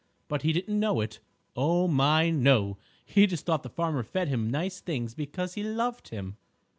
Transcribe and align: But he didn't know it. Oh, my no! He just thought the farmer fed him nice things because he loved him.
But 0.27 0.41
he 0.41 0.51
didn't 0.51 0.79
know 0.79 0.99
it. 1.01 1.19
Oh, 1.55 1.87
my 1.87 2.31
no! 2.31 2.79
He 3.05 3.27
just 3.27 3.45
thought 3.45 3.61
the 3.61 3.69
farmer 3.69 4.01
fed 4.01 4.29
him 4.29 4.49
nice 4.49 4.79
things 4.79 5.13
because 5.13 5.53
he 5.53 5.61
loved 5.61 6.07
him. 6.07 6.37